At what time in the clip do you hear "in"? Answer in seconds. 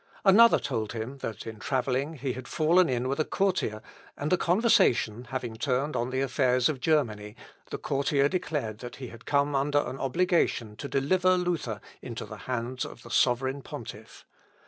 1.45-1.59, 2.89-3.07